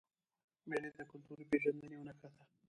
[0.69, 2.41] مېلې د کلتوري پیژندني یوه نخښه ده.